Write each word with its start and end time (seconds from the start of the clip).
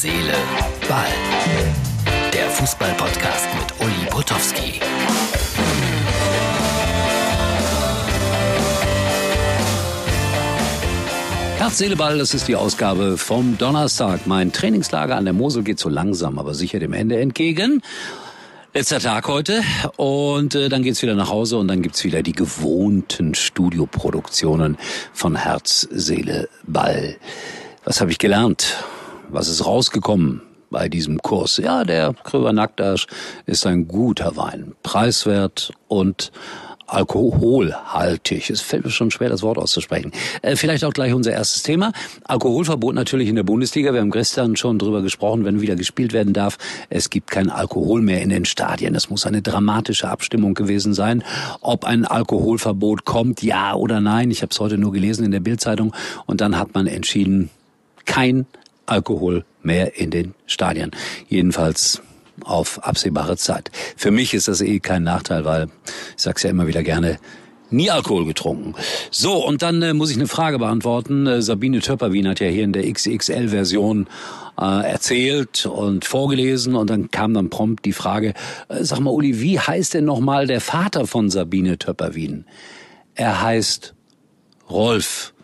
Seele, 0.00 0.32
Ball. 0.88 1.08
Der 2.32 2.48
Fußball-Podcast 2.50 3.48
mit 3.58 3.84
Uli 3.84 4.06
Potowski. 4.08 4.80
Herz, 11.56 11.78
Seele, 11.78 11.96
Ball, 11.96 12.16
das 12.16 12.32
ist 12.32 12.46
die 12.46 12.54
Ausgabe 12.54 13.18
vom 13.18 13.58
Donnerstag. 13.58 14.28
Mein 14.28 14.52
Trainingslager 14.52 15.16
an 15.16 15.24
der 15.24 15.34
Mosel 15.34 15.64
geht 15.64 15.80
so 15.80 15.88
langsam, 15.88 16.38
aber 16.38 16.54
sicher 16.54 16.78
dem 16.78 16.92
Ende 16.92 17.18
entgegen. 17.18 17.82
Letzter 18.74 19.00
Tag 19.00 19.26
heute 19.26 19.64
und 19.96 20.54
äh, 20.54 20.68
dann 20.68 20.84
geht's 20.84 21.02
wieder 21.02 21.16
nach 21.16 21.30
Hause 21.30 21.58
und 21.58 21.66
dann 21.66 21.82
gibt's 21.82 22.04
wieder 22.04 22.22
die 22.22 22.34
gewohnten 22.34 23.34
Studioproduktionen 23.34 24.78
von 25.12 25.34
Herz, 25.34 25.88
Seele, 25.90 26.48
Ball. 26.62 27.16
Was 27.82 28.00
habe 28.00 28.12
ich 28.12 28.18
gelernt? 28.18 28.76
Was 29.30 29.48
ist 29.48 29.66
rausgekommen 29.66 30.40
bei 30.70 30.88
diesem 30.88 31.20
Kurs? 31.20 31.58
Ja, 31.58 31.84
der 31.84 32.14
Kröber 32.24 32.54
Nacktasch 32.54 33.06
ist 33.44 33.66
ein 33.66 33.86
guter 33.86 34.36
Wein, 34.36 34.72
preiswert 34.82 35.70
und 35.86 36.32
alkoholhaltig. 36.86 38.48
Es 38.48 38.62
fällt 38.62 38.86
mir 38.86 38.90
schon 38.90 39.10
schwer, 39.10 39.28
das 39.28 39.42
Wort 39.42 39.58
auszusprechen. 39.58 40.12
Äh, 40.40 40.56
vielleicht 40.56 40.82
auch 40.82 40.94
gleich 40.94 41.12
unser 41.12 41.32
erstes 41.32 41.62
Thema. 41.62 41.92
Alkoholverbot 42.24 42.94
natürlich 42.94 43.28
in 43.28 43.36
der 43.36 43.42
Bundesliga. 43.42 43.92
Wir 43.92 44.00
haben 44.00 44.10
gestern 44.10 44.56
schon 44.56 44.78
drüber 44.78 45.02
gesprochen, 45.02 45.44
wenn 45.44 45.60
wieder 45.60 45.76
gespielt 45.76 46.14
werden 46.14 46.32
darf. 46.32 46.56
Es 46.88 47.10
gibt 47.10 47.30
kein 47.30 47.50
Alkohol 47.50 48.00
mehr 48.00 48.22
in 48.22 48.30
den 48.30 48.46
Stadien. 48.46 48.94
Es 48.94 49.10
muss 49.10 49.26
eine 49.26 49.42
dramatische 49.42 50.08
Abstimmung 50.08 50.54
gewesen 50.54 50.94
sein, 50.94 51.22
ob 51.60 51.84
ein 51.84 52.06
Alkoholverbot 52.06 53.04
kommt, 53.04 53.42
ja 53.42 53.74
oder 53.74 54.00
nein. 54.00 54.30
Ich 54.30 54.40
habe 54.40 54.52
es 54.52 54.58
heute 54.58 54.78
nur 54.78 54.92
gelesen 54.92 55.26
in 55.26 55.32
der 55.32 55.40
Bildzeitung 55.40 55.94
und 56.24 56.40
dann 56.40 56.56
hat 56.56 56.72
man 56.72 56.86
entschieden, 56.86 57.50
kein 58.06 58.46
Alkohol 58.88 59.44
mehr 59.62 59.98
in 59.98 60.10
den 60.10 60.34
Stadien. 60.46 60.90
Jedenfalls 61.28 62.02
auf 62.44 62.82
absehbare 62.84 63.36
Zeit. 63.36 63.70
Für 63.96 64.10
mich 64.10 64.34
ist 64.34 64.48
das 64.48 64.60
eh 64.60 64.80
kein 64.80 65.02
Nachteil, 65.02 65.44
weil 65.44 65.68
ich 66.16 66.22
sag's 66.22 66.42
ja 66.42 66.50
immer 66.50 66.66
wieder 66.66 66.82
gerne, 66.82 67.18
nie 67.70 67.90
Alkohol 67.90 68.24
getrunken. 68.24 68.74
So, 69.10 69.44
und 69.44 69.62
dann 69.62 69.82
äh, 69.82 69.94
muss 69.94 70.10
ich 70.10 70.16
eine 70.16 70.28
Frage 70.28 70.58
beantworten. 70.58 71.26
Äh, 71.26 71.42
Sabine 71.42 71.80
Töpperwien 71.80 72.28
hat 72.28 72.40
ja 72.40 72.48
hier 72.48 72.64
in 72.64 72.72
der 72.72 72.90
XXL-Version 72.90 74.08
äh, 74.58 74.90
erzählt 74.90 75.66
und 75.66 76.04
vorgelesen 76.04 76.74
und 76.74 76.90
dann 76.90 77.10
kam 77.10 77.34
dann 77.34 77.50
prompt 77.50 77.84
die 77.84 77.92
Frage, 77.92 78.34
äh, 78.68 78.84
sag 78.84 79.00
mal 79.00 79.10
Uli, 79.10 79.40
wie 79.40 79.58
heißt 79.58 79.94
denn 79.94 80.04
nochmal 80.04 80.46
der 80.46 80.60
Vater 80.60 81.06
von 81.06 81.30
Sabine 81.30 81.78
Töpperwien? 81.78 82.46
Er 83.14 83.42
heißt 83.42 83.94
Rolf 84.70 85.34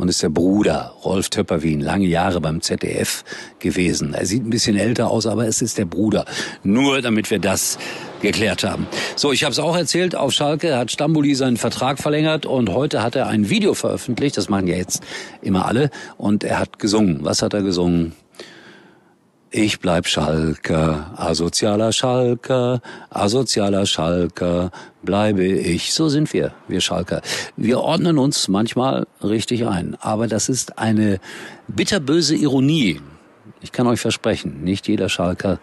und 0.00 0.08
ist 0.08 0.22
der 0.22 0.30
Bruder 0.30 0.94
Rolf 1.04 1.28
Töpperwien, 1.28 1.80
lange 1.80 2.06
Jahre 2.06 2.40
beim 2.40 2.62
ZDF 2.62 3.22
gewesen. 3.58 4.14
Er 4.14 4.24
sieht 4.24 4.46
ein 4.46 4.48
bisschen 4.48 4.78
älter 4.78 5.10
aus, 5.10 5.26
aber 5.26 5.46
es 5.46 5.60
ist 5.60 5.76
der 5.76 5.84
Bruder. 5.84 6.24
Nur 6.62 7.02
damit 7.02 7.30
wir 7.30 7.38
das 7.38 7.76
geklärt 8.22 8.64
haben. 8.64 8.86
So, 9.14 9.30
ich 9.30 9.44
habe 9.44 9.52
es 9.52 9.58
auch 9.58 9.76
erzählt, 9.76 10.16
auf 10.16 10.32
Schalke 10.32 10.78
hat 10.78 10.90
Stambuli 10.90 11.34
seinen 11.34 11.58
Vertrag 11.58 11.98
verlängert 11.98 12.46
und 12.46 12.70
heute 12.70 13.02
hat 13.02 13.14
er 13.14 13.26
ein 13.26 13.50
Video 13.50 13.74
veröffentlicht, 13.74 14.38
das 14.38 14.48
machen 14.48 14.68
ja 14.68 14.76
jetzt 14.76 15.02
immer 15.42 15.66
alle, 15.66 15.90
und 16.16 16.44
er 16.44 16.58
hat 16.58 16.78
gesungen. 16.78 17.18
Was 17.22 17.42
hat 17.42 17.52
er 17.52 17.62
gesungen? 17.62 18.14
Ich 19.52 19.80
bleib 19.80 20.06
Schalker, 20.06 21.12
asozialer 21.16 21.90
Schalker, 21.92 22.80
asozialer 23.10 23.84
Schalker, 23.84 24.70
bleibe 25.02 25.44
ich. 25.44 25.92
So 25.92 26.08
sind 26.08 26.32
wir, 26.32 26.52
wir 26.68 26.80
Schalker. 26.80 27.20
Wir 27.56 27.80
ordnen 27.80 28.18
uns 28.18 28.46
manchmal 28.46 29.08
richtig 29.20 29.66
ein, 29.66 29.96
aber 30.00 30.28
das 30.28 30.48
ist 30.48 30.78
eine 30.78 31.18
bitterböse 31.66 32.36
Ironie. 32.36 33.00
Ich 33.60 33.72
kann 33.72 33.88
euch 33.88 33.98
versprechen, 33.98 34.62
nicht 34.62 34.86
jeder 34.86 35.08
Schalker 35.08 35.58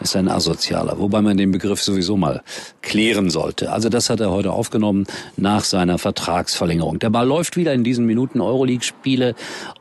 ist 0.00 0.16
ein 0.16 0.28
Asozialer, 0.28 0.98
wobei 0.98 1.22
man 1.22 1.36
den 1.36 1.52
Begriff 1.52 1.82
sowieso 1.82 2.16
mal 2.16 2.42
klären 2.82 3.30
sollte. 3.30 3.72
Also 3.72 3.88
das 3.88 4.10
hat 4.10 4.20
er 4.20 4.30
heute 4.30 4.52
aufgenommen 4.52 5.06
nach 5.36 5.64
seiner 5.64 5.98
Vertragsverlängerung. 5.98 6.98
Der 6.98 7.10
Ball 7.10 7.26
läuft 7.26 7.56
wieder 7.56 7.72
in 7.72 7.84
diesen 7.84 8.06
Minuten 8.06 8.40
Euroleague-Spiele 8.40 9.34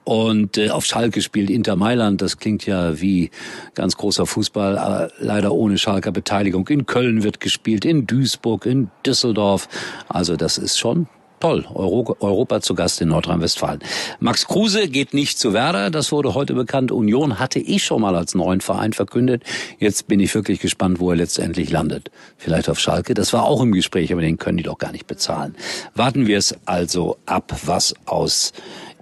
und 0.04 0.58
äh, 0.58 0.70
auf 0.70 0.86
Schalke 0.86 1.22
spielt 1.22 1.50
Inter 1.50 1.76
Mailand. 1.76 2.22
Das 2.22 2.38
klingt 2.38 2.66
ja 2.66 3.00
wie 3.02 3.30
ganz 3.74 3.98
großer 3.98 4.26
Fußball, 4.26 4.78
aber 4.78 5.10
leider 5.20 5.52
ohne 5.52 5.78
Schalker 5.78 6.12
Beteiligung. 6.12 6.68
In 6.70 6.86
Köln 6.86 7.24
wird 7.24 7.40
gespielt, 7.40 7.86
in 7.86 8.08
Duisburg, 8.08 8.66
in 8.66 8.90
Düsseldorf. 9.06 9.68
Also 10.08 10.36
das 10.36 10.58
ist 10.58 10.78
schon 10.78 11.08
Toll, 11.46 11.64
Euro, 11.76 12.18
Europa 12.22 12.60
zu 12.60 12.74
Gast 12.74 13.02
in 13.02 13.10
Nordrhein-Westfalen. 13.10 13.80
Max 14.20 14.48
Kruse 14.48 14.88
geht 14.88 15.14
nicht 15.14 15.38
zu 15.38 15.54
Werder, 15.54 15.92
das 15.92 16.12
wurde 16.12 16.34
heute 16.34 16.56
bekannt. 16.56 16.92
Union 16.92 17.38
hatte 17.38 17.60
ich 17.60 17.84
schon 17.84 18.02
mal 18.02 18.16
als 18.16 18.34
neuen 18.34 18.62
Verein 18.62 18.94
verkündet. 18.94 19.44
Jetzt 19.78 20.08
bin 20.08 20.20
ich 20.20 20.34
wirklich 20.34 20.60
gespannt, 20.60 21.00
wo 21.00 21.12
er 21.12 21.18
letztendlich 21.18 21.70
landet. 21.70 22.10
Vielleicht 22.36 22.68
auf 22.68 22.80
Schalke, 22.80 23.14
das 23.14 23.32
war 23.32 23.44
auch 23.44 23.62
im 23.62 23.74
Gespräch, 23.74 24.12
aber 24.12 24.22
den 24.22 24.40
können 24.40 24.58
die 24.58 24.64
doch 24.64 24.80
gar 24.80 24.92
nicht 24.92 25.06
bezahlen. 25.06 25.56
Warten 25.94 26.26
wir 26.26 26.40
es 26.40 26.56
also 26.66 27.18
ab, 27.28 27.56
was 27.64 27.94
aus 28.08 28.52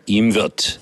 ihm 0.06 0.36
wird. 0.36 0.80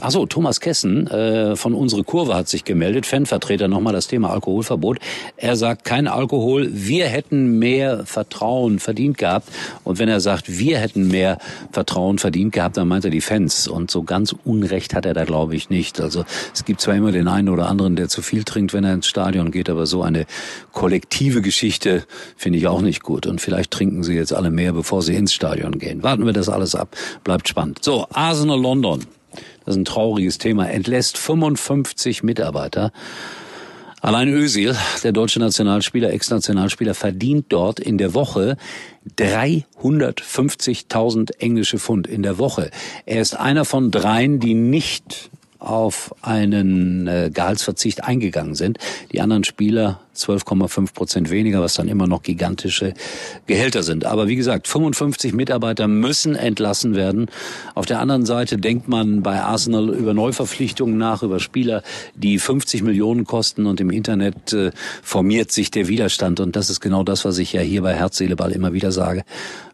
Achso, 0.00 0.24
Thomas 0.24 0.60
Kessen 0.60 1.06
äh, 1.08 1.56
von 1.56 1.74
Unsere 1.74 2.04
Kurve 2.04 2.34
hat 2.34 2.48
sich 2.48 2.64
gemeldet, 2.64 3.04
Fanvertreter, 3.04 3.68
nochmal 3.68 3.92
das 3.92 4.06
Thema 4.06 4.30
Alkoholverbot. 4.30 4.98
Er 5.36 5.56
sagt, 5.56 5.84
kein 5.84 6.08
Alkohol, 6.08 6.70
wir 6.72 7.06
hätten 7.06 7.58
mehr 7.58 8.06
Vertrauen 8.06 8.78
verdient 8.78 9.18
gehabt. 9.18 9.48
Und 9.84 9.98
wenn 9.98 10.08
er 10.08 10.20
sagt, 10.20 10.58
wir 10.58 10.78
hätten 10.78 11.08
mehr 11.08 11.36
Vertrauen 11.70 12.18
verdient 12.18 12.52
gehabt, 12.52 12.78
dann 12.78 12.88
meint 12.88 13.04
er 13.04 13.10
die 13.10 13.20
Fans. 13.20 13.68
Und 13.68 13.90
so 13.90 14.02
ganz 14.02 14.34
Unrecht 14.44 14.94
hat 14.94 15.04
er 15.04 15.12
da, 15.12 15.24
glaube 15.24 15.54
ich, 15.54 15.68
nicht. 15.68 16.00
Also 16.00 16.24
es 16.54 16.64
gibt 16.64 16.80
zwar 16.80 16.94
immer 16.94 17.12
den 17.12 17.28
einen 17.28 17.50
oder 17.50 17.68
anderen, 17.68 17.94
der 17.94 18.08
zu 18.08 18.22
viel 18.22 18.44
trinkt, 18.44 18.72
wenn 18.72 18.84
er 18.84 18.94
ins 18.94 19.06
Stadion 19.06 19.50
geht, 19.50 19.68
aber 19.68 19.84
so 19.84 20.02
eine 20.02 20.24
kollektive 20.72 21.42
Geschichte 21.42 22.04
finde 22.38 22.58
ich 22.58 22.66
auch 22.68 22.80
nicht 22.80 23.02
gut. 23.02 23.26
Und 23.26 23.42
vielleicht 23.42 23.70
trinken 23.70 24.02
sie 24.02 24.14
jetzt 24.14 24.32
alle 24.32 24.50
mehr, 24.50 24.72
bevor 24.72 25.02
sie 25.02 25.14
ins 25.14 25.34
Stadion 25.34 25.78
gehen. 25.78 26.02
Warten 26.02 26.24
wir 26.24 26.32
das 26.32 26.48
alles 26.48 26.74
ab. 26.74 26.96
Bleibt 27.22 27.48
spannend. 27.48 27.84
So, 27.84 28.06
Arsenal 28.10 28.59
London 28.62 29.04
das 29.64 29.76
ist 29.76 29.82
ein 29.82 29.84
trauriges 29.84 30.38
Thema, 30.38 30.68
entlässt 30.68 31.18
55 31.18 32.22
Mitarbeiter. 32.22 32.92
Allein 34.00 34.28
Özil, 34.28 34.74
der 35.04 35.12
deutsche 35.12 35.40
Nationalspieler, 35.40 36.10
Ex-Nationalspieler, 36.10 36.94
verdient 36.94 37.46
dort 37.50 37.78
in 37.78 37.98
der 37.98 38.14
Woche 38.14 38.56
350.000 39.18 41.38
englische 41.38 41.78
Pfund 41.78 42.06
in 42.06 42.22
der 42.22 42.38
Woche. 42.38 42.70
Er 43.04 43.20
ist 43.20 43.38
einer 43.38 43.66
von 43.66 43.90
dreien, 43.90 44.40
die 44.40 44.54
nicht 44.54 45.28
auf 45.58 46.14
einen 46.22 47.06
äh, 47.06 47.30
Gehaltsverzicht 47.32 48.02
eingegangen 48.02 48.54
sind. 48.54 48.78
Die 49.12 49.20
anderen 49.20 49.44
Spieler 49.44 50.00
12,5 50.16 50.94
Prozent 50.94 51.30
weniger, 51.30 51.60
was 51.60 51.74
dann 51.74 51.88
immer 51.88 52.06
noch 52.06 52.22
gigantische 52.22 52.94
Gehälter 53.46 53.82
sind. 53.82 54.04
Aber 54.04 54.28
wie 54.28 54.36
gesagt, 54.36 54.68
55 54.68 55.32
Mitarbeiter 55.32 55.88
müssen 55.88 56.34
entlassen 56.34 56.94
werden. 56.94 57.26
Auf 57.74 57.86
der 57.86 58.00
anderen 58.00 58.26
Seite 58.26 58.58
denkt 58.58 58.88
man 58.88 59.22
bei 59.22 59.40
Arsenal 59.40 59.90
über 59.90 60.14
Neuverpflichtungen 60.14 60.98
nach, 60.98 61.22
über 61.22 61.40
Spieler, 61.40 61.82
die 62.14 62.38
50 62.38 62.82
Millionen 62.82 63.24
kosten 63.24 63.66
und 63.66 63.80
im 63.80 63.90
Internet 63.90 64.52
äh, 64.52 64.72
formiert 65.02 65.52
sich 65.52 65.70
der 65.70 65.88
Widerstand. 65.88 66.40
Und 66.40 66.56
das 66.56 66.70
ist 66.70 66.80
genau 66.80 67.02
das, 67.02 67.24
was 67.24 67.38
ich 67.38 67.52
ja 67.52 67.60
hier 67.60 67.82
bei 67.82 67.94
Herz, 67.94 68.16
Seele, 68.16 68.36
Ball 68.36 68.52
immer 68.52 68.72
wieder 68.72 68.92
sage. 68.92 69.24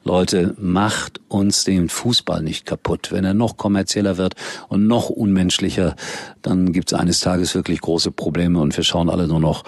Leute, 0.06 0.54
macht 0.58 1.20
uns 1.26 1.64
den 1.64 1.88
Fußball 1.88 2.40
nicht 2.40 2.64
kaputt. 2.64 3.10
Wenn 3.10 3.24
er 3.24 3.34
noch 3.34 3.56
kommerzieller 3.56 4.16
wird 4.16 4.34
und 4.68 4.86
noch 4.86 5.10
unmenschlicher, 5.10 5.96
dann 6.42 6.72
gibt 6.72 6.92
es 6.92 6.98
eines 6.98 7.18
Tages 7.18 7.56
wirklich 7.56 7.80
große 7.80 8.12
Probleme 8.12 8.60
und 8.60 8.76
wir 8.76 8.84
schauen 8.84 9.10
alle 9.10 9.26
nur 9.26 9.40
noch 9.40 9.64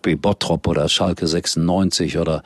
VfB 0.00 0.14
Bottrop 0.16 0.66
oder 0.66 0.88
Schalke 0.88 1.26
96 1.26 2.18
oder 2.18 2.42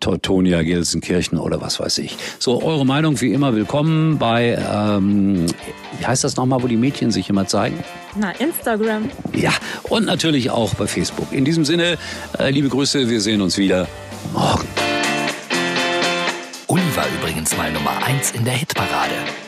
Teutonia 0.00 0.62
Gelsenkirchen 0.62 1.38
oder 1.38 1.60
was 1.60 1.80
weiß 1.80 1.98
ich. 1.98 2.16
So, 2.38 2.62
eure 2.62 2.84
Meinung 2.84 3.20
wie 3.20 3.32
immer 3.32 3.54
willkommen 3.54 4.18
bei, 4.18 4.58
ähm, 4.72 5.46
wie 5.98 6.06
heißt 6.06 6.24
das 6.24 6.36
nochmal, 6.36 6.62
wo 6.62 6.66
die 6.66 6.76
Mädchen 6.76 7.10
sich 7.10 7.30
immer 7.30 7.46
zeigen? 7.46 7.82
Na, 8.16 8.32
Instagram. 8.32 9.10
Ja, 9.34 9.52
und 9.84 10.06
natürlich 10.06 10.50
auch 10.50 10.74
bei 10.74 10.86
Facebook. 10.86 11.32
In 11.32 11.44
diesem 11.44 11.64
Sinne, 11.64 11.98
äh, 12.38 12.50
liebe 12.50 12.68
Grüße, 12.68 13.08
wir 13.08 13.20
sehen 13.20 13.40
uns 13.40 13.58
wieder 13.58 13.88
morgen. 14.32 14.68
Uli 16.66 16.82
war 16.94 17.06
übrigens 17.20 17.56
mal 17.56 17.72
Nummer 17.72 18.02
1 18.04 18.32
in 18.32 18.44
der 18.44 18.54
Hitparade. 18.54 19.47